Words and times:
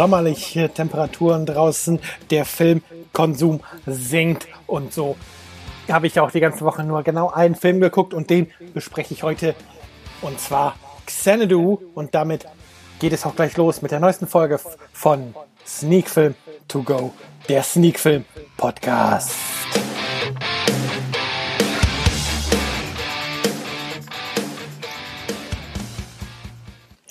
sommerliche 0.00 0.70
Temperaturen 0.70 1.44
draußen, 1.44 2.00
der 2.30 2.46
Filmkonsum 2.46 3.60
sinkt 3.84 4.48
und 4.66 4.94
so 4.94 5.14
habe 5.90 6.06
ich 6.06 6.18
auch 6.18 6.30
die 6.30 6.40
ganze 6.40 6.64
Woche 6.64 6.82
nur 6.84 7.02
genau 7.02 7.28
einen 7.28 7.54
Film 7.54 7.80
geguckt 7.80 8.14
und 8.14 8.30
den 8.30 8.50
bespreche 8.72 9.12
ich 9.12 9.22
heute 9.22 9.54
und 10.22 10.40
zwar 10.40 10.74
Xanadu 11.04 11.82
und 11.94 12.14
damit 12.14 12.46
geht 12.98 13.12
es 13.12 13.26
auch 13.26 13.36
gleich 13.36 13.58
los 13.58 13.82
mit 13.82 13.90
der 13.90 14.00
neuesten 14.00 14.26
Folge 14.26 14.58
von 14.94 15.34
Sneak 15.66 16.08
Film 16.08 16.34
to 16.66 16.82
Go, 16.82 17.12
der 17.50 17.62
Sneak 17.62 18.00
Film 18.00 18.24
Podcast. 18.56 19.32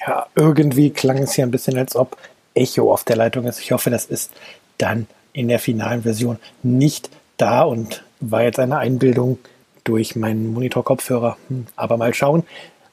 Ja, 0.07 0.25
irgendwie 0.33 0.89
klang 0.89 1.19
es 1.19 1.33
hier 1.33 1.45
ein 1.45 1.51
bisschen, 1.51 1.77
als 1.77 1.95
ob 1.95 2.17
Echo 2.59 2.91
auf 2.91 3.03
der 3.03 3.15
Leitung 3.15 3.45
ist. 3.45 3.59
Ich 3.59 3.71
hoffe, 3.71 3.89
das 3.89 4.05
ist 4.05 4.31
dann 4.77 5.07
in 5.33 5.47
der 5.47 5.59
finalen 5.59 6.03
Version 6.03 6.37
nicht 6.61 7.09
da 7.37 7.63
und 7.63 8.03
war 8.19 8.43
jetzt 8.43 8.59
eine 8.59 8.77
Einbildung 8.77 9.39
durch 9.85 10.15
meinen 10.15 10.53
Monitor-Kopfhörer. 10.53 11.37
Hm, 11.47 11.67
aber 11.75 11.97
mal 11.97 12.13
schauen. 12.13 12.43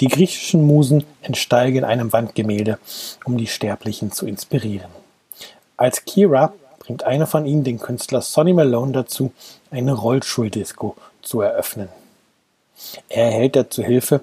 Die 0.00 0.08
griechischen 0.08 0.64
Musen 0.64 1.04
entsteigen 1.22 1.78
in 1.78 1.84
einem 1.84 2.12
Wandgemälde, 2.12 2.78
um 3.24 3.36
die 3.36 3.46
Sterblichen 3.46 4.12
zu 4.12 4.26
inspirieren. 4.26 4.97
Als 5.78 6.04
Kira 6.04 6.52
bringt 6.80 7.04
eine 7.04 7.28
von 7.28 7.46
ihnen 7.46 7.62
den 7.62 7.78
Künstler 7.78 8.20
Sonny 8.20 8.52
Malone 8.52 8.90
dazu, 8.92 9.32
eine 9.70 9.92
Rollschuldisco 9.92 10.96
zu 11.22 11.40
eröffnen. 11.40 11.88
Er 13.08 13.26
erhält 13.26 13.54
dazu 13.54 13.84
Hilfe 13.84 14.20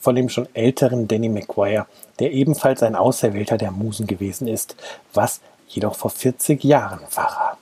von 0.00 0.14
dem 0.14 0.30
schon 0.30 0.48
älteren 0.54 1.06
Danny 1.06 1.28
McGuire, 1.28 1.86
der 2.18 2.32
ebenfalls 2.32 2.82
ein 2.82 2.96
Auserwählter 2.96 3.58
der 3.58 3.72
Musen 3.72 4.06
gewesen 4.06 4.48
ist, 4.48 4.74
was 5.12 5.40
jedoch 5.68 5.96
vor 5.96 6.10
40 6.10 6.64
Jahren 6.64 7.00
war. 7.14 7.58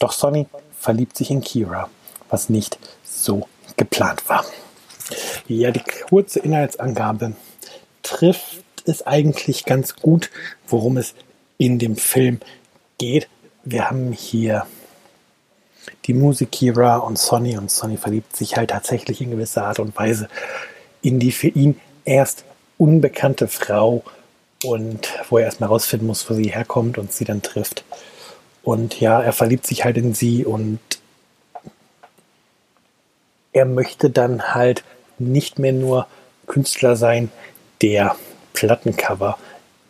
Doch 0.00 0.12
Sonny 0.12 0.46
verliebt 0.76 1.16
sich 1.16 1.30
in 1.30 1.42
Kira, 1.42 1.88
was 2.30 2.48
nicht 2.48 2.80
so 3.04 3.46
geplant 3.76 4.28
war. 4.28 4.44
Ja, 5.46 5.70
die 5.70 5.84
kurze 6.08 6.40
Inhaltsangabe 6.40 7.34
trifft 8.02 8.64
es 8.86 9.06
eigentlich 9.06 9.64
ganz 9.66 9.94
gut, 9.94 10.30
worum 10.66 10.96
es 10.96 11.14
in 11.60 11.78
dem 11.78 11.96
Film 11.96 12.40
geht. 12.96 13.28
Wir 13.64 13.90
haben 13.90 14.12
hier 14.12 14.66
die 16.06 16.14
Musik 16.14 16.52
Kira 16.52 16.96
und 16.96 17.18
Sonny 17.18 17.58
und 17.58 17.70
Sonny 17.70 17.98
verliebt 17.98 18.34
sich 18.34 18.56
halt 18.56 18.70
tatsächlich 18.70 19.20
in 19.20 19.30
gewisser 19.30 19.66
Art 19.66 19.78
und 19.78 19.96
Weise 19.96 20.28
in 21.02 21.18
die 21.18 21.32
für 21.32 21.48
ihn 21.48 21.78
erst 22.06 22.44
unbekannte 22.78 23.46
Frau 23.46 24.02
und 24.64 25.08
wo 25.28 25.36
er 25.36 25.44
erstmal 25.44 25.68
rausfinden 25.68 26.06
muss, 26.06 26.28
wo 26.30 26.34
sie 26.34 26.50
herkommt 26.50 26.96
und 26.96 27.12
sie 27.12 27.26
dann 27.26 27.42
trifft. 27.42 27.84
Und 28.62 28.98
ja, 28.98 29.20
er 29.20 29.34
verliebt 29.34 29.66
sich 29.66 29.84
halt 29.84 29.98
in 29.98 30.14
sie 30.14 30.46
und 30.46 30.80
er 33.52 33.66
möchte 33.66 34.08
dann 34.08 34.54
halt 34.54 34.82
nicht 35.18 35.58
mehr 35.58 35.72
nur 35.72 36.06
Künstler 36.46 36.96
sein, 36.96 37.30
der 37.82 38.16
Plattencover 38.54 39.36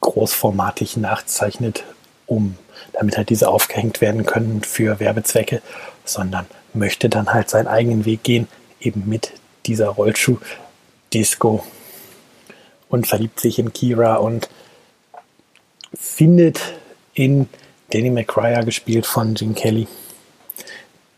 großformatig 0.00 0.96
nachzeichnet, 0.96 1.84
um 2.26 2.56
damit 2.92 3.16
halt 3.16 3.30
diese 3.30 3.48
aufgehängt 3.48 4.00
werden 4.00 4.24
können 4.26 4.62
für 4.62 5.00
Werbezwecke, 5.00 5.62
sondern 6.04 6.46
möchte 6.72 7.08
dann 7.08 7.32
halt 7.32 7.50
seinen 7.50 7.68
eigenen 7.68 8.04
Weg 8.04 8.22
gehen, 8.22 8.48
eben 8.80 9.08
mit 9.08 9.32
dieser 9.66 9.88
Rollschuh-Disco 9.88 11.64
und 12.88 13.06
verliebt 13.06 13.40
sich 13.40 13.58
in 13.58 13.72
Kira 13.72 14.16
und 14.16 14.48
findet 15.94 16.60
in 17.14 17.48
Danny 17.90 18.10
McCryer, 18.10 18.64
gespielt 18.64 19.06
von 19.06 19.34
Gene 19.34 19.54
Kelly, 19.54 19.88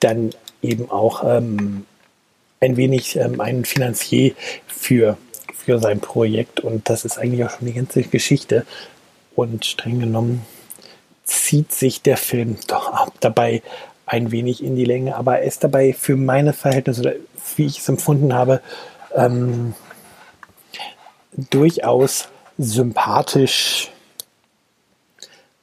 dann 0.00 0.31
eben 0.62 0.91
auch 0.91 1.22
ähm, 1.25 1.87
ein 2.60 2.76
wenig 2.76 3.16
ähm, 3.16 3.41
einen 3.41 3.64
Finanzier 3.64 4.34
für, 4.66 5.16
für 5.65 5.78
sein 5.78 6.00
Projekt 6.00 6.61
und 6.61 6.89
das 6.89 7.05
ist 7.05 7.19
eigentlich 7.19 7.45
auch 7.45 7.50
schon 7.50 7.67
die 7.67 7.75
ganze 7.75 8.03
Geschichte. 8.03 8.67
Und 9.34 9.65
streng 9.65 10.00
genommen 10.00 10.45
zieht 11.25 11.73
sich 11.73 12.03
der 12.03 12.17
Film 12.17 12.56
doch 12.67 12.93
auch 12.93 13.11
dabei 13.20 13.62
ein 14.06 14.31
wenig 14.31 14.62
in 14.62 14.76
die 14.76 14.85
Länge, 14.85 15.17
aber 15.17 15.38
er 15.38 15.44
ist 15.44 15.64
dabei 15.64 15.93
für 15.93 16.17
meine 16.17 16.53
Verhältnisse, 16.53 17.17
wie 17.56 17.67
ich 17.67 17.79
es 17.79 17.88
empfunden 17.88 18.35
habe, 18.35 18.61
ähm, 19.14 19.75
durchaus 21.50 22.29
sympathisch 22.59 23.91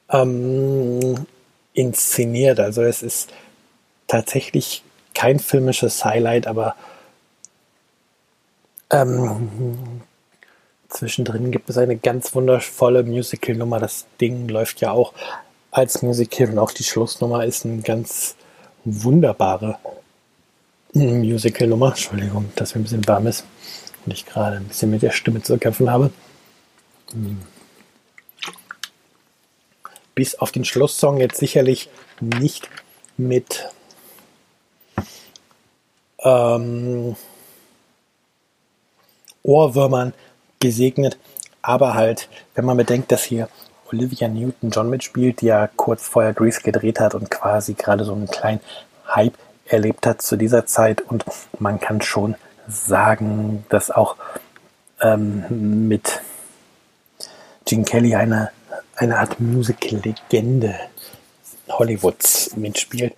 ähm, 0.08 1.26
inszeniert. 1.74 2.58
Also 2.58 2.82
es 2.82 3.02
ist 3.02 3.30
tatsächlich 4.08 4.82
kein 5.14 5.38
filmisches 5.38 6.04
Highlight, 6.04 6.46
aber 6.46 6.74
ähm, 8.90 10.02
zwischendrin 10.88 11.50
gibt 11.50 11.70
es 11.70 11.78
eine 11.78 11.96
ganz 11.96 12.34
wundervolle 12.34 13.02
Musical-Nummer. 13.02 13.78
Das 13.78 14.06
Ding 14.20 14.48
läuft 14.48 14.80
ja 14.80 14.90
auch 14.90 15.12
als 15.70 16.02
Musical 16.02 16.50
und 16.50 16.58
auch 16.58 16.72
die 16.72 16.84
Schlussnummer 16.84 17.44
ist 17.44 17.64
eine 17.64 17.82
ganz 17.82 18.34
wunderbare 18.84 19.78
Musical-Nummer. 20.92 21.88
Entschuldigung, 21.88 22.50
dass 22.56 22.74
mir 22.74 22.80
ein 22.80 22.84
bisschen 22.84 23.06
warm 23.06 23.26
ist 23.26 23.44
und 24.04 24.12
ich 24.12 24.26
gerade 24.26 24.56
ein 24.56 24.64
bisschen 24.64 24.90
mit 24.90 25.02
der 25.02 25.12
Stimme 25.12 25.42
zu 25.42 25.58
kämpfen 25.58 25.90
habe. 25.90 26.10
Bis 30.14 30.34
auf 30.34 30.50
den 30.50 30.64
Schlusssong 30.64 31.18
jetzt 31.18 31.38
sicherlich 31.38 31.88
nicht 32.20 32.68
mit 33.16 33.68
ähm, 36.22 37.16
Ohrwürmern 39.42 40.12
gesegnet. 40.60 41.18
Aber 41.62 41.94
halt, 41.94 42.28
wenn 42.54 42.64
man 42.64 42.76
bedenkt, 42.76 43.12
dass 43.12 43.24
hier 43.24 43.48
Olivia 43.92 44.28
Newton-John 44.28 44.88
mitspielt, 44.88 45.40
die 45.40 45.46
ja 45.46 45.68
kurz 45.76 46.06
vorher 46.06 46.32
Grease 46.32 46.60
gedreht 46.62 47.00
hat 47.00 47.14
und 47.14 47.30
quasi 47.30 47.74
gerade 47.74 48.04
so 48.04 48.12
einen 48.12 48.28
kleinen 48.28 48.60
Hype 49.08 49.34
erlebt 49.66 50.06
hat 50.06 50.22
zu 50.22 50.36
dieser 50.36 50.66
Zeit. 50.66 51.02
Und 51.02 51.24
man 51.58 51.80
kann 51.80 52.00
schon 52.00 52.36
sagen, 52.68 53.64
dass 53.68 53.90
auch 53.90 54.16
ähm, 55.00 55.88
mit 55.88 56.20
Gene 57.64 57.84
Kelly 57.84 58.14
eine, 58.14 58.50
eine 58.96 59.18
Art 59.18 59.40
Musical-Legende 59.40 60.74
Hollywoods 61.68 62.56
mitspielt. 62.56 63.14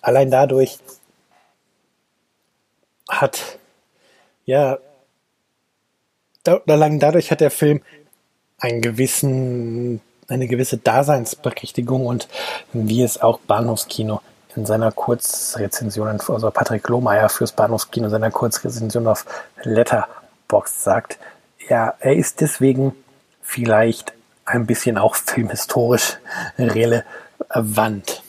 Allein 0.00 0.30
dadurch 0.30 0.78
hat, 3.08 3.58
ja, 4.44 4.78
da, 6.44 6.60
allein 6.66 7.00
dadurch 7.00 7.30
hat 7.30 7.40
der 7.40 7.50
Film 7.50 7.80
einen 8.58 8.80
gewissen, 8.80 10.00
eine 10.28 10.46
gewisse 10.46 10.78
Daseinsberechtigung 10.78 12.06
und 12.06 12.28
wie 12.72 13.02
es 13.02 13.20
auch 13.20 13.40
Bahnhofskino 13.40 14.20
in 14.56 14.66
seiner 14.66 14.92
Kurzrezension, 14.92 16.08
also 16.08 16.50
Patrick 16.50 16.88
Lohmeier 16.88 17.28
fürs 17.28 17.52
Bahnhofskino 17.52 18.06
in 18.06 18.10
seiner 18.10 18.30
Kurzrezension 18.30 19.06
auf 19.08 19.26
Letterbox 19.62 20.84
sagt, 20.84 21.18
ja, 21.68 21.94
er 21.98 22.14
ist 22.14 22.40
deswegen 22.40 22.94
vielleicht 23.42 24.12
ein 24.44 24.66
bisschen 24.66 24.98
auch 24.98 25.14
filmhistorisch 25.14 26.18
relevant. 26.58 28.22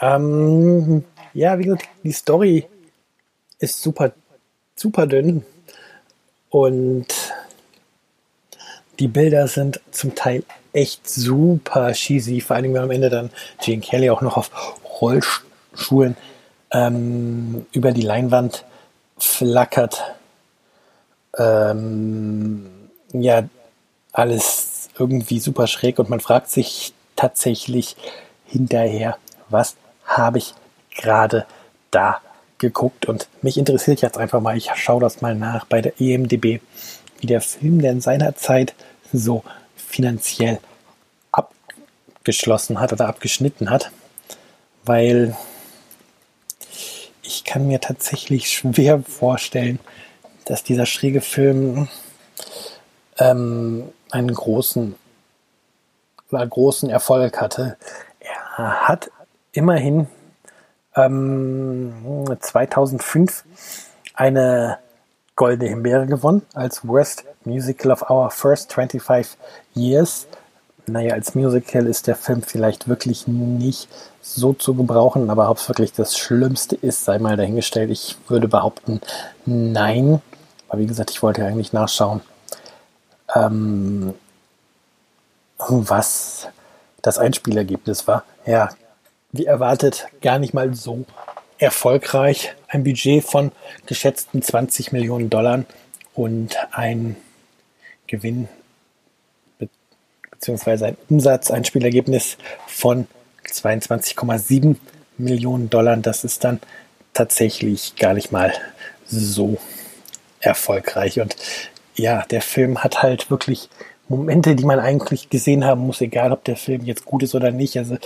Ähm, 0.00 1.04
ja, 1.34 1.58
wie 1.58 1.64
gesagt, 1.64 1.88
die 2.04 2.12
Story 2.12 2.66
ist 3.58 3.82
super, 3.82 4.12
super 4.76 5.06
dünn 5.06 5.44
und 6.50 7.06
die 8.98 9.08
Bilder 9.08 9.46
sind 9.48 9.80
zum 9.90 10.14
Teil 10.14 10.44
echt 10.72 11.08
super 11.08 11.92
cheesy, 11.92 12.40
vor 12.40 12.56
allem 12.56 12.74
wenn 12.74 12.82
am 12.82 12.90
Ende 12.90 13.10
dann 13.10 13.30
Gene 13.62 13.80
Kelly 13.80 14.10
auch 14.10 14.20
noch 14.20 14.36
auf 14.36 14.50
Rollschuhen 15.00 16.16
ähm, 16.70 17.66
über 17.72 17.92
die 17.92 18.02
Leinwand 18.02 18.64
flackert. 19.16 20.02
Ähm, 21.36 22.66
ja, 23.12 23.44
alles 24.12 24.88
irgendwie 24.98 25.38
super 25.38 25.66
schräg 25.66 25.98
und 25.98 26.10
man 26.10 26.20
fragt 26.20 26.50
sich 26.50 26.92
tatsächlich 27.16 27.96
hinterher, 28.46 29.16
was 29.48 29.76
habe 30.04 30.38
ich 30.38 30.54
gerade 30.94 31.46
da 31.90 32.20
geguckt 32.58 33.06
und 33.06 33.28
mich 33.40 33.56
interessiert 33.56 34.00
jetzt 34.00 34.18
einfach 34.18 34.40
mal, 34.40 34.56
ich 34.56 34.70
schaue 34.74 35.00
das 35.00 35.20
mal 35.20 35.34
nach 35.34 35.64
bei 35.66 35.80
der 35.80 36.00
EMDB, 36.00 36.60
wie 37.20 37.26
der 37.26 37.40
Film 37.40 37.80
denn 37.80 38.00
seinerzeit 38.00 38.74
so 39.12 39.42
finanziell 39.76 40.58
abgeschlossen 41.32 42.80
hat 42.80 42.92
oder 42.92 43.08
abgeschnitten 43.08 43.70
hat, 43.70 43.90
weil 44.84 45.36
ich 47.22 47.44
kann 47.44 47.66
mir 47.66 47.80
tatsächlich 47.80 48.50
schwer 48.50 49.02
vorstellen, 49.02 49.78
dass 50.44 50.62
dieser 50.62 50.86
schräge 50.86 51.20
Film 51.20 51.88
ähm, 53.18 53.92
einen 54.10 54.32
großen, 54.32 54.94
einen 56.32 56.50
großen 56.50 56.88
Erfolg 56.88 57.40
hatte. 57.40 57.76
Er 58.20 58.88
hat 58.88 59.10
immerhin 59.52 60.08
ähm, 60.96 62.24
2005 62.40 63.44
eine 64.14 64.78
Goldene 65.38 65.70
Himbeere 65.70 66.06
gewonnen 66.06 66.42
als 66.52 66.86
Worst 66.86 67.24
Musical 67.44 67.92
of 67.92 68.10
Our 68.10 68.28
First 68.28 68.72
25 68.72 69.38
Years. 69.72 70.26
Naja, 70.88 71.14
als 71.14 71.36
Musical 71.36 71.86
ist 71.86 72.08
der 72.08 72.16
Film 72.16 72.42
vielleicht 72.42 72.88
wirklich 72.88 73.28
nicht 73.28 73.88
so 74.20 74.52
zu 74.52 74.74
gebrauchen, 74.74 75.30
aber 75.30 75.48
ob 75.48 75.58
es 75.58 75.68
wirklich 75.68 75.92
das 75.92 76.18
Schlimmste 76.18 76.74
ist, 76.74 77.04
sei 77.04 77.20
mal 77.20 77.36
dahingestellt. 77.36 77.88
Ich 77.90 78.16
würde 78.26 78.48
behaupten, 78.48 79.00
nein. 79.46 80.20
Aber 80.68 80.80
wie 80.80 80.86
gesagt, 80.86 81.12
ich 81.12 81.22
wollte 81.22 81.42
ja 81.42 81.46
eigentlich 81.46 81.72
nachschauen, 81.72 82.20
ähm, 83.32 84.14
was 85.56 86.48
das 87.00 87.18
Einspielergebnis 87.18 88.08
war. 88.08 88.24
Ja, 88.44 88.70
wie 89.30 89.46
erwartet, 89.46 90.08
gar 90.20 90.40
nicht 90.40 90.52
mal 90.52 90.74
so 90.74 91.04
erfolgreich. 91.58 92.54
Ein 92.68 92.84
Budget 92.84 93.24
von 93.24 93.52
geschätzten 93.86 94.42
20 94.42 94.92
Millionen 94.92 95.30
Dollar 95.30 95.64
und 96.14 96.56
ein 96.72 97.16
Gewinn 98.06 98.48
beziehungsweise 100.30 100.86
ein 100.86 100.96
Umsatz, 101.08 101.50
ein 101.50 101.64
Spielergebnis 101.64 102.38
von 102.66 103.06
22,7 103.46 104.76
Millionen 105.18 105.68
Dollar. 105.68 105.96
Das 105.96 106.24
ist 106.24 106.44
dann 106.44 106.60
tatsächlich 107.12 107.96
gar 107.96 108.14
nicht 108.14 108.30
mal 108.30 108.52
so 109.06 109.58
erfolgreich. 110.40 111.20
Und 111.20 111.36
ja, 111.96 112.24
der 112.30 112.42
Film 112.42 112.84
hat 112.84 113.02
halt 113.02 113.30
wirklich 113.30 113.68
Momente, 114.08 114.54
die 114.54 114.64
man 114.64 114.78
eigentlich 114.78 115.28
gesehen 115.28 115.64
haben 115.64 115.82
muss, 115.82 116.00
egal 116.00 116.32
ob 116.32 116.44
der 116.44 116.56
Film 116.56 116.84
jetzt 116.84 117.04
gut 117.04 117.22
ist 117.22 117.34
oder 117.34 117.50
nicht. 117.50 117.76
Also 117.76 117.98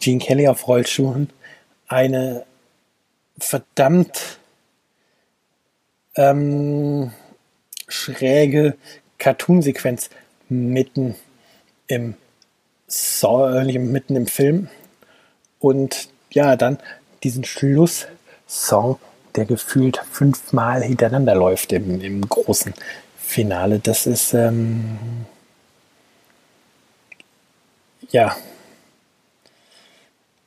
Gene 0.00 0.18
Kelly 0.18 0.48
auf 0.48 0.66
Rollschuhen 0.66 1.30
eine 1.86 2.44
verdammt 3.38 4.38
ähm, 6.16 7.12
schräge 7.88 8.76
Cartoon-Sequenz 9.18 10.10
mitten 10.48 11.14
im 11.86 12.14
Song, 12.88 13.66
mitten 13.90 14.16
im 14.16 14.26
Film 14.26 14.68
und 15.58 16.08
ja, 16.30 16.56
dann 16.56 16.78
diesen 17.22 17.44
Schlusssong, 17.44 18.98
der 19.34 19.46
gefühlt 19.46 20.00
fünfmal 20.10 20.82
hintereinander 20.82 21.34
läuft 21.34 21.72
im, 21.72 22.00
im 22.00 22.28
großen 22.28 22.74
Finale. 23.18 23.78
Das 23.80 24.06
ist 24.06 24.34
ähm, 24.34 24.98
ja 28.10 28.36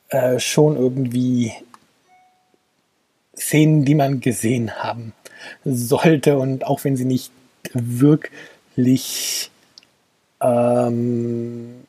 äh, 0.10 0.40
schon 0.40 0.78
irgendwie 0.78 1.54
Szenen, 3.38 3.86
die 3.86 3.96
man 3.96 4.20
gesehen 4.20 4.76
haben 4.76 5.14
sollte 5.64 6.38
und 6.38 6.66
auch 6.66 6.84
wenn 6.84 6.98
sie 6.98 7.06
nicht 7.06 7.32
wirklich 7.74 9.52
ähm, 10.42 11.84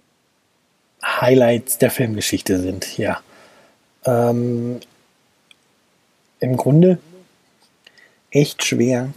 Highlights 1.02 1.78
der 1.78 1.90
Filmgeschichte 1.90 2.60
sind, 2.60 2.98
ja. 2.98 3.20
Ähm, 4.04 4.80
Im 6.40 6.56
Grunde 6.56 6.98
echt 8.30 8.64
schwer 8.64 9.10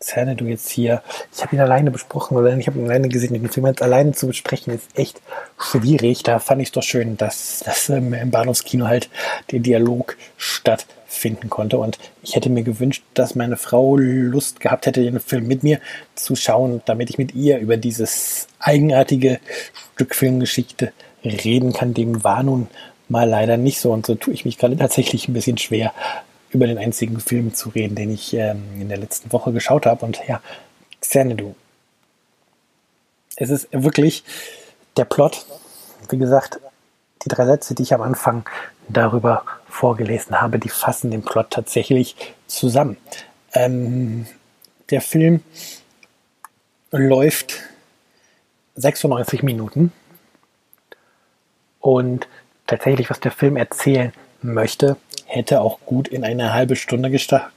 Zerne 0.00 0.34
du 0.34 0.46
jetzt 0.46 0.70
hier, 0.70 1.02
ich 1.30 1.42
habe 1.42 1.54
ihn 1.54 1.60
alleine 1.60 1.90
besprochen 1.90 2.34
oder 2.34 2.56
ich 2.56 2.66
habe 2.66 2.78
ihn 2.78 2.86
alleine 2.86 3.10
gesehen, 3.10 3.34
den 3.34 3.50
Film 3.50 3.66
jetzt 3.66 3.82
alleine 3.82 4.12
zu 4.12 4.28
besprechen, 4.28 4.72
ist 4.72 4.98
echt 4.98 5.20
schwierig. 5.58 6.22
Da 6.22 6.38
fand 6.38 6.62
ich 6.62 6.68
es 6.68 6.72
doch 6.72 6.82
schön, 6.82 7.18
dass, 7.18 7.62
dass 7.66 7.90
ähm, 7.90 8.14
im 8.14 8.30
Bahnhofskino 8.30 8.86
halt 8.86 9.10
der 9.50 9.60
Dialog 9.60 10.16
stattfinden 10.38 11.50
konnte. 11.50 11.76
Und 11.76 11.98
ich 12.22 12.34
hätte 12.34 12.48
mir 12.48 12.62
gewünscht, 12.62 13.02
dass 13.12 13.34
meine 13.34 13.58
Frau 13.58 13.98
Lust 13.98 14.60
gehabt 14.60 14.86
hätte, 14.86 15.02
den 15.02 15.20
Film 15.20 15.46
mit 15.46 15.62
mir 15.62 15.80
zu 16.14 16.34
schauen, 16.34 16.80
damit 16.86 17.10
ich 17.10 17.18
mit 17.18 17.34
ihr 17.34 17.58
über 17.58 17.76
dieses 17.76 18.48
eigenartige 18.58 19.38
Stück 19.94 20.14
Filmgeschichte 20.14 20.92
reden 21.22 21.74
kann. 21.74 21.92
Dem 21.92 22.24
war 22.24 22.42
nun 22.42 22.68
mal 23.10 23.28
leider 23.28 23.58
nicht 23.58 23.80
so. 23.80 23.92
Und 23.92 24.06
so 24.06 24.14
tue 24.14 24.32
ich 24.32 24.46
mich 24.46 24.56
gerade 24.56 24.78
tatsächlich 24.78 25.28
ein 25.28 25.34
bisschen 25.34 25.58
schwer, 25.58 25.92
über 26.52 26.66
den 26.66 26.78
einzigen 26.78 27.20
Film 27.20 27.54
zu 27.54 27.70
reden, 27.70 27.94
den 27.94 28.10
ich 28.10 28.34
ähm, 28.34 28.62
in 28.80 28.88
der 28.88 28.98
letzten 28.98 29.32
Woche 29.32 29.52
geschaut 29.52 29.86
habe. 29.86 30.04
Und 30.04 30.20
ja, 30.26 30.40
Xanadu. 31.00 31.54
Es 33.36 33.50
ist 33.50 33.68
wirklich 33.72 34.24
der 34.96 35.04
Plot, 35.04 35.46
wie 36.08 36.18
gesagt, 36.18 36.60
die 37.24 37.28
drei 37.28 37.46
Sätze, 37.46 37.74
die 37.74 37.82
ich 37.82 37.94
am 37.94 38.02
Anfang 38.02 38.44
darüber 38.88 39.44
vorgelesen 39.68 40.40
habe, 40.40 40.58
die 40.58 40.68
fassen 40.68 41.10
den 41.10 41.22
Plot 41.22 41.50
tatsächlich 41.50 42.16
zusammen. 42.46 42.96
Ähm, 43.52 44.26
der 44.90 45.00
Film 45.00 45.42
läuft 46.90 47.60
96 48.74 49.42
Minuten 49.42 49.92
und 51.80 52.26
tatsächlich, 52.66 53.10
was 53.10 53.20
der 53.20 53.32
Film 53.32 53.56
erzählen 53.56 54.12
möchte, 54.42 54.96
hätte 55.26 55.60
auch 55.60 55.80
gut 55.86 56.08
in 56.08 56.24
eine 56.24 56.52
halbe 56.52 56.76
Stunde 56.76 57.10
gestartet. 57.10 57.52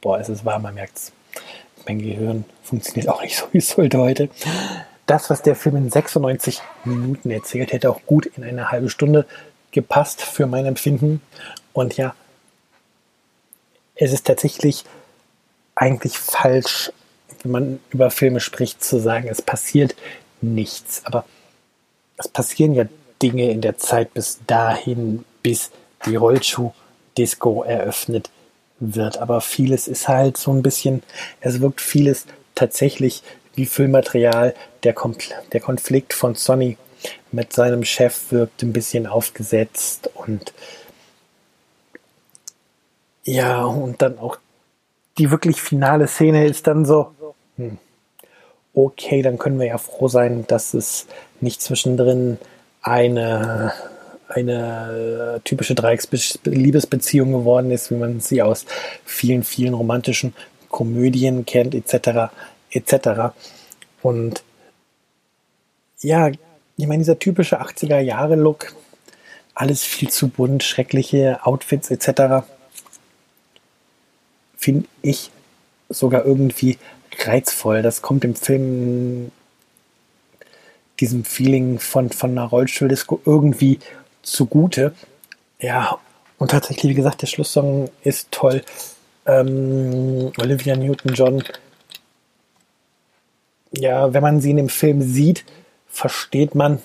Boah, 0.00 0.18
es 0.18 0.28
ist 0.28 0.44
warm, 0.44 0.62
man 0.62 0.74
merkt 0.74 0.96
es. 0.96 1.12
Mein 1.86 1.98
Gehirn 1.98 2.44
funktioniert 2.62 3.08
auch 3.08 3.22
nicht 3.22 3.36
so, 3.36 3.46
wie 3.52 3.58
es 3.58 3.70
sollte 3.70 3.98
heute. 3.98 4.28
Das, 5.06 5.28
was 5.28 5.42
der 5.42 5.54
Film 5.54 5.76
in 5.76 5.90
96 5.90 6.62
Minuten 6.84 7.30
erzählt, 7.30 7.72
hätte 7.72 7.90
auch 7.90 8.00
gut 8.06 8.26
in 8.26 8.44
eine 8.44 8.70
halbe 8.70 8.88
Stunde 8.88 9.26
gepasst 9.70 10.22
für 10.22 10.46
mein 10.46 10.64
Empfinden. 10.64 11.20
Und 11.74 11.96
ja, 11.96 12.14
es 13.94 14.12
ist 14.12 14.26
tatsächlich 14.26 14.84
eigentlich 15.74 16.18
falsch, 16.18 16.90
wenn 17.42 17.52
man 17.52 17.80
über 17.90 18.10
Filme 18.10 18.40
spricht, 18.40 18.82
zu 18.82 18.98
sagen, 18.98 19.28
es 19.28 19.42
passiert 19.42 19.94
nichts. 20.40 21.02
Aber 21.04 21.24
es 22.16 22.28
passieren 22.28 22.74
ja 22.74 22.84
Dinge 23.20 23.50
in 23.50 23.60
der 23.60 23.76
Zeit 23.76 24.14
bis 24.14 24.40
dahin, 24.46 25.24
bis 25.44 25.70
die 26.06 26.16
Rollschuh-Disco 26.16 27.62
eröffnet 27.62 28.30
wird. 28.80 29.18
Aber 29.18 29.40
vieles 29.40 29.86
ist 29.86 30.08
halt 30.08 30.36
so 30.36 30.52
ein 30.52 30.62
bisschen, 30.62 31.04
es 31.40 31.60
wirkt 31.60 31.80
vieles 31.80 32.26
tatsächlich 32.56 33.22
wie 33.54 33.66
Füllmaterial. 33.66 34.54
Der, 34.82 34.94
der 35.52 35.60
Konflikt 35.60 36.12
von 36.12 36.34
Sonny 36.34 36.76
mit 37.30 37.52
seinem 37.52 37.84
Chef 37.84 38.32
wirkt 38.32 38.62
ein 38.62 38.72
bisschen 38.72 39.06
aufgesetzt 39.06 40.10
und 40.14 40.52
ja, 43.26 43.64
und 43.64 44.02
dann 44.02 44.18
auch 44.18 44.36
die 45.16 45.30
wirklich 45.30 45.60
finale 45.62 46.08
Szene 46.08 46.46
ist 46.46 46.66
dann 46.66 46.84
so, 46.84 47.14
hm, 47.56 47.78
okay, 48.74 49.22
dann 49.22 49.38
können 49.38 49.58
wir 49.58 49.66
ja 49.66 49.78
froh 49.78 50.08
sein, 50.08 50.44
dass 50.46 50.74
es 50.74 51.06
nicht 51.40 51.62
zwischendrin 51.62 52.38
eine, 52.82 53.72
eine 54.28 55.40
typische 55.44 55.74
Dreiecks-Liebesbeziehung 55.74 57.32
geworden 57.32 57.70
ist, 57.70 57.90
wie 57.90 57.96
man 57.96 58.20
sie 58.20 58.42
aus 58.42 58.64
vielen, 59.04 59.44
vielen 59.44 59.74
romantischen 59.74 60.34
Komödien 60.68 61.44
kennt, 61.44 61.74
etc., 61.74 62.32
etc. 62.70 63.34
Und 64.02 64.42
ja, 66.00 66.30
ich 66.76 66.86
meine, 66.86 66.98
dieser 66.98 67.18
typische 67.18 67.60
80er-Jahre-Look, 67.60 68.74
alles 69.54 69.84
viel 69.84 70.10
zu 70.10 70.28
bunt, 70.28 70.62
schreckliche 70.62 71.44
Outfits 71.44 71.90
etc., 71.90 72.44
finde 74.56 74.86
ich 75.02 75.30
sogar 75.88 76.24
irgendwie 76.24 76.78
reizvoll. 77.20 77.82
Das 77.82 78.02
kommt 78.02 78.24
im 78.24 78.34
Film 78.34 79.30
diesem 81.00 81.24
Feeling 81.24 81.78
von, 81.78 82.10
von 82.10 82.30
einer 82.30 82.44
Rollstuhldisco 82.44 83.20
irgendwie 83.24 83.78
zugute. 84.24 84.94
Ja, 85.60 85.98
und 86.38 86.50
tatsächlich, 86.50 86.90
wie 86.90 86.96
gesagt, 86.96 87.22
der 87.22 87.26
Schlusssong 87.26 87.90
ist 88.02 88.28
toll. 88.30 88.62
Ähm, 89.26 90.32
Olivia 90.38 90.76
Newton-John, 90.76 91.44
ja, 93.76 94.12
wenn 94.12 94.22
man 94.22 94.40
sie 94.40 94.50
in 94.50 94.56
dem 94.56 94.68
Film 94.68 95.00
sieht, 95.02 95.44
versteht 95.88 96.54
man, 96.54 96.82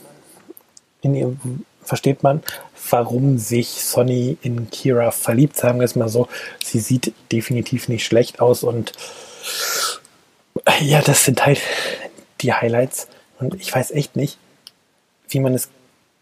ihr, 1.01 1.35
versteht 1.83 2.23
man, 2.23 2.43
warum 2.89 3.37
sich 3.37 3.83
Sonny 3.83 4.37
in 4.41 4.69
Kira 4.69 5.11
verliebt, 5.11 5.57
sagen 5.57 5.79
wir 5.79 5.85
es 5.85 5.95
mal 5.95 6.09
so. 6.09 6.27
Sie 6.63 6.79
sieht 6.79 7.13
definitiv 7.31 7.89
nicht 7.89 8.05
schlecht 8.05 8.39
aus 8.39 8.63
und 8.63 8.93
ja, 10.81 11.01
das 11.01 11.25
sind 11.25 11.45
halt 11.45 11.61
die 12.41 12.53
Highlights. 12.53 13.07
Und 13.39 13.55
ich 13.55 13.73
weiß 13.73 13.91
echt 13.91 14.15
nicht, 14.15 14.37
wie 15.29 15.39
man 15.39 15.53
es 15.53 15.69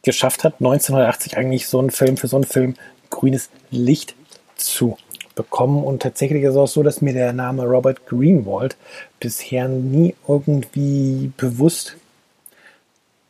geschafft 0.08 0.46
hat, 0.46 0.56
1980 0.60 1.38
eigentlich 1.38 1.68
so 1.68 1.80
einen 1.80 1.92
Film 1.92 2.16
für 2.16 2.28
so 2.28 2.38
einen 2.38 2.46
Film 2.46 2.76
grünes 3.10 3.50
Licht 3.70 4.16
zu 4.56 4.98
bekommen. 5.36 5.84
Und 5.84 6.02
tatsächlich 6.02 6.44
ist 6.44 6.52
es 6.52 6.58
auch 6.58 6.68
so, 6.68 6.82
dass 6.82 7.02
mir 7.02 7.14
der 7.14 7.34
Name 7.34 7.66
Robert 7.66 8.06
Greenwald 8.08 8.78
bisher 9.20 9.68
nie 9.68 10.16
irgendwie 10.26 11.32
bewusst 11.36 11.98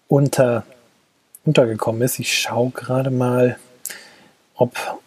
unter, 0.07 0.65
untergekommen 1.45 2.03
ist. 2.03 2.19
Ich 2.19 2.37
schaue 2.37 2.69
gerade 2.69 3.09
mal, 3.09 3.57
ob 4.55 4.99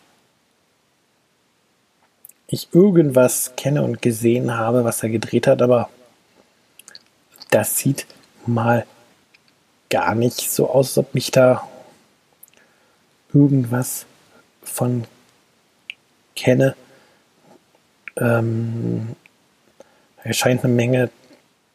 ich 2.49 2.69
irgendwas 2.73 3.53
kenne 3.57 3.85
und 3.85 4.03
gesehen 4.03 4.59
habe, 4.59 4.83
was 4.83 5.05
er 5.05 5.09
gedreht 5.09 5.47
hat, 5.47 5.63
aber 5.63 5.89
das 7.51 7.79
sieht 7.79 8.07
mal 8.45 8.85
gar 9.91 10.15
nicht 10.15 10.51
so 10.51 10.71
aus, 10.71 10.89
als 10.89 10.99
ob 10.99 11.15
mich 11.15 11.31
da 11.31 11.69
irgendwas 13.33 14.07
von 14.63 15.05
kenne. 16.37 16.75
Ähm, 18.17 19.17
er 20.23 20.33
scheint 20.33 20.65
eine 20.65 20.73
Menge 20.73 21.11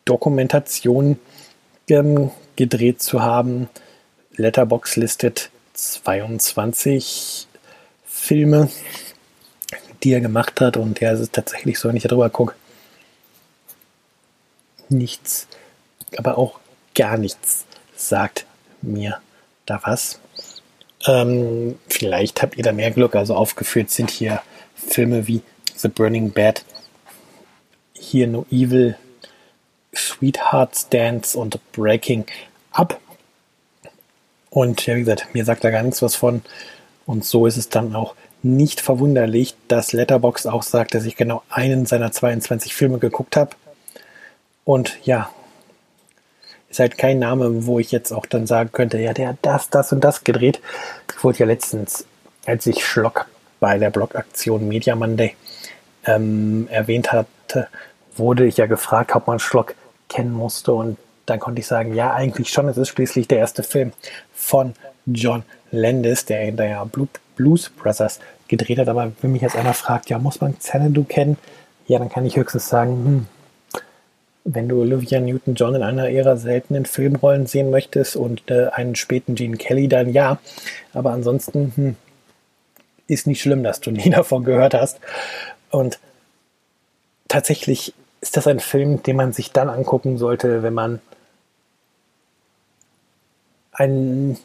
Dokumentation 0.06 1.20
ähm, 1.90 2.32
gedreht 2.56 3.02
zu 3.02 3.22
haben. 3.22 3.70
Letterbox 4.36 4.96
listet 4.96 5.50
22 5.74 7.48
Filme 8.06 8.70
die 10.06 10.14
er 10.14 10.22
gemacht 10.22 10.62
hat. 10.62 10.78
Und 10.78 11.02
ja, 11.02 11.12
es 11.12 11.20
ist 11.20 11.34
tatsächlich 11.34 11.80
so, 11.80 11.90
wenn 11.90 11.98
ich 11.98 12.04
darüber 12.04 12.30
gucke, 12.30 12.56
nichts, 14.88 15.48
aber 16.18 16.38
auch 16.38 16.60
gar 16.94 17.18
nichts 17.18 17.66
sagt 17.96 18.46
mir 18.82 19.20
da 19.66 19.80
was. 19.84 20.20
Ähm, 21.08 21.78
vielleicht 21.88 22.42
habt 22.42 22.58
ihr 22.58 22.64
da 22.64 22.72
mehr 22.72 22.92
Glück. 22.92 23.16
Also 23.16 23.36
aufgeführt 23.36 23.90
sind 23.90 24.10
hier 24.10 24.42
Filme 24.76 25.28
wie 25.28 25.42
The 25.76 25.88
Burning 25.88 26.32
Bad, 26.32 26.64
hier 27.94 28.28
No 28.28 28.46
Evil, 28.52 28.98
Sweethearts 29.96 30.90
Dance 30.90 31.38
und 31.38 31.60
Breaking 31.72 32.26
Up. 32.72 33.00
Und 34.50 34.86
ja, 34.86 34.96
wie 34.96 35.00
gesagt, 35.00 35.34
mir 35.34 35.46
sagt 35.46 35.64
da 35.64 35.70
gar 35.70 35.84
nichts 35.84 36.02
was 36.02 36.16
von. 36.16 36.42
Und 37.06 37.26
so 37.26 37.46
ist 37.46 37.58
es 37.58 37.70
dann 37.70 37.96
auch 37.96 38.16
nicht 38.42 38.80
verwunderlich, 38.80 39.56
dass 39.68 39.92
Letterbox 39.92 40.46
auch 40.46 40.64
sagt, 40.64 40.94
dass 40.94 41.06
ich 41.06 41.16
genau 41.16 41.44
einen 41.50 41.86
seiner 41.86 42.12
22 42.12 42.74
Filme 42.74 43.00
geguckt 43.00 43.36
habe. 43.36 43.56
Und 44.64 44.98
ja, 45.04 45.30
ist 46.76 46.80
halt 46.80 46.98
kein 46.98 47.20
Name, 47.20 47.66
wo 47.66 47.80
ich 47.80 47.94
jetzt 47.94 48.12
auch 48.12 48.26
dann 48.26 48.48
sagen 48.48 48.70
könnte, 48.74 49.00
ja, 49.00 49.14
der 49.14 49.30
hat 49.30 49.38
das, 49.44 49.70
das 49.70 49.94
und 49.94 50.04
das 50.04 50.26
gedreht. 50.26 50.60
Ich 51.10 51.24
wurde 51.24 51.40
ja 51.40 51.46
letztens, 51.46 52.06
als 52.46 52.68
ich 52.68 52.86
Schlock 52.86 53.28
bei 53.62 53.78
der 53.78 53.92
Blogaktion 53.92 54.68
Media 54.68 54.94
Monday 54.94 55.36
ähm, 56.06 56.68
erwähnt 56.70 57.14
hatte, 57.14 57.70
wurde 58.18 58.46
ich 58.46 58.58
ja 58.58 58.66
gefragt, 58.66 59.16
ob 59.16 59.28
man 59.28 59.40
Schlock 59.40 59.74
kennen 60.10 60.34
musste. 60.34 60.74
Und 60.74 60.98
dann 61.26 61.40
konnte 61.40 61.62
ich 61.62 61.68
sagen, 61.68 61.96
ja, 61.96 62.14
eigentlich 62.14 62.50
schon. 62.50 62.68
Es 62.68 62.76
ist 62.76 62.90
schließlich 62.90 63.30
der 63.30 63.38
erste 63.38 63.64
Film 63.64 63.94
von 64.34 64.74
John 65.06 65.44
Landis, 65.72 66.26
der 66.26 66.42
hinterher 66.42 66.86
Blues 67.38 67.70
Brothers 67.70 68.20
gedreht 68.50 68.80
hat. 68.80 68.90
Aber 68.90 69.14
wenn 69.22 69.32
mich 69.32 69.44
jetzt 69.44 69.56
einer 69.56 69.74
fragt, 69.74 70.10
ja, 70.10 70.20
muss 70.20 70.42
man 70.42 70.60
Xanadu 70.60 71.06
kennen? 71.06 71.38
Ja, 71.88 72.00
dann 72.00 72.10
kann 72.10 72.26
ich 72.26 72.36
höchstens 72.36 72.68
sagen, 72.68 72.92
hm, 72.92 73.28
wenn 74.46 74.70
du 74.70 74.80
Olivia 74.82 75.20
Newton-John 75.20 75.76
in 75.76 75.84
einer 75.84 76.10
ihrer 76.10 76.38
seltenen 76.38 76.86
Filmrollen 76.86 77.48
sehen 77.48 77.72
möchtest 77.72 78.16
und 78.16 78.50
äh, 78.52 78.68
einen 78.68 78.96
späten 78.96 79.34
Gene 79.34 79.58
Kelly, 79.58 79.88
dann 79.88 80.14
ja. 80.14 80.40
Aber 80.94 81.12
ansonsten 81.12 81.74
hm, 81.76 81.96
ist 83.08 83.26
nicht 83.26 83.42
schlimm, 83.42 83.64
dass 83.64 83.82
du 83.82 83.92
nie 83.92 84.12
davon 84.12 84.44
gehört 84.44 84.76
hast. 84.76 85.00
Und 85.72 86.00
tatsächlich 87.28 87.96
ist 88.22 88.38
das 88.38 88.46
ein 88.46 88.60
Film, 88.60 89.02
den 89.02 89.16
man 89.16 89.34
sich 89.34 89.52
dann 89.52 89.68
angucken 89.68 90.18
sollte, 90.20 90.62
wenn 90.62 90.74
man 90.76 91.02
einen 93.72 94.38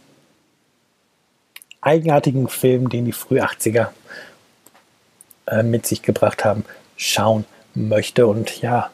eigenartigen 1.83 2.49
Film, 2.49 2.88
den 2.88 3.04
die 3.04 3.12
früh 3.12 3.38
80er 3.38 3.88
äh, 5.47 5.62
mit 5.62 5.87
sich 5.87 6.00
gebracht 6.00 6.45
haben, 6.45 6.64
schauen 6.97 7.45
möchte. 7.75 8.26
Und 8.26 8.62
ja, 8.62 8.90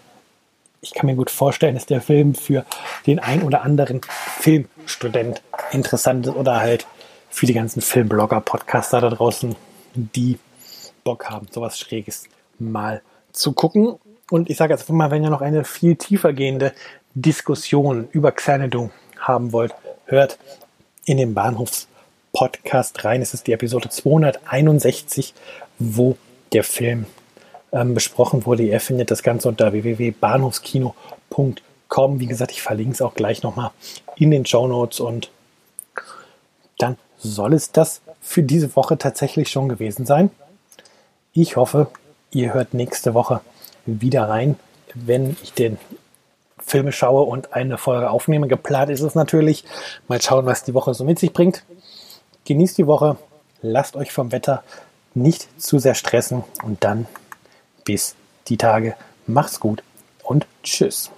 ich 0.80 0.94
kann 0.94 1.06
mir 1.06 1.16
gut 1.16 1.30
vorstellen, 1.30 1.74
dass 1.74 1.86
der 1.86 2.00
Film 2.00 2.34
für 2.34 2.64
den 3.06 3.18
ein 3.18 3.42
oder 3.42 3.62
anderen 3.62 4.00
Filmstudent 4.40 5.42
interessant 5.72 6.26
ist 6.26 6.34
oder 6.34 6.60
halt 6.60 6.86
für 7.30 7.46
die 7.46 7.54
ganzen 7.54 7.82
Filmblogger, 7.82 8.40
Podcaster 8.40 9.00
da 9.00 9.10
draußen, 9.10 9.56
die 9.94 10.38
Bock 11.04 11.26
haben, 11.26 11.48
sowas 11.50 11.78
Schräges 11.78 12.24
mal 12.58 13.02
zu 13.32 13.52
gucken. 13.52 13.96
Und 14.30 14.50
ich 14.50 14.56
sage 14.56 14.74
jetzt 14.74 14.88
mal, 14.90 15.10
wenn 15.10 15.22
ihr 15.22 15.30
noch 15.30 15.42
eine 15.42 15.64
viel 15.64 15.96
tiefer 15.96 16.32
gehende 16.32 16.72
Diskussion 17.14 18.08
über 18.12 18.32
Xanadu 18.32 18.90
haben 19.18 19.52
wollt, 19.52 19.74
hört 20.06 20.38
in 21.04 21.18
den 21.18 21.34
Bahnhofs 21.34 21.88
Podcast 22.32 23.04
rein. 23.04 23.22
Es 23.22 23.34
ist 23.34 23.46
die 23.46 23.52
Episode 23.52 23.88
261, 23.88 25.32
wo 25.78 26.16
der 26.52 26.64
Film 26.64 27.06
ähm, 27.76 27.94
besprochen 27.94 28.46
wurde. 28.46 28.62
Ihr 28.62 28.80
findet 28.80 29.10
das 29.10 29.22
Ganze 29.22 29.48
unter 29.48 29.72
www.bahnhofskino.com. 29.72 32.20
Wie 32.20 32.26
gesagt, 32.26 32.52
ich 32.52 32.62
verlinke 32.62 32.92
es 32.92 33.02
auch 33.02 33.12
gleich 33.14 33.42
nochmal 33.42 33.72
in 34.16 34.30
den 34.30 34.46
Show 34.46 34.66
Notes 34.66 35.00
und 35.00 35.30
dann 36.78 36.96
soll 37.18 37.52
es 37.52 37.72
das 37.72 38.00
für 38.20 38.42
diese 38.42 38.74
Woche 38.76 38.96
tatsächlich 38.98 39.50
schon 39.50 39.68
gewesen 39.68 40.06
sein. 40.06 40.30
Ich 41.32 41.56
hoffe, 41.56 41.88
ihr 42.30 42.54
hört 42.54 42.74
nächste 42.74 43.14
Woche 43.14 43.40
wieder 43.84 44.28
rein, 44.28 44.56
wenn 44.94 45.36
ich 45.42 45.52
den 45.52 45.78
Filme 46.58 46.92
schaue 46.92 47.22
und 47.22 47.52
eine 47.52 47.78
Folge 47.78 48.10
aufnehme. 48.10 48.48
Geplant 48.48 48.90
ist 48.90 49.02
es 49.02 49.14
natürlich. 49.14 49.64
Mal 50.08 50.20
schauen, 50.20 50.46
was 50.46 50.64
die 50.64 50.74
Woche 50.74 50.94
so 50.94 51.04
mit 51.04 51.18
sich 51.18 51.32
bringt. 51.32 51.64
Genießt 52.46 52.78
die 52.78 52.86
Woche, 52.86 53.16
lasst 53.60 53.96
euch 53.96 54.12
vom 54.12 54.32
Wetter 54.32 54.62
nicht 55.14 55.48
zu 55.60 55.78
sehr 55.78 55.94
stressen 55.94 56.44
und 56.62 56.84
dann 56.84 57.06
bis 57.86 58.14
die 58.48 58.58
Tage. 58.58 58.94
Macht's 59.26 59.58
gut 59.58 59.82
und 60.22 60.46
tschüss. 60.62 61.10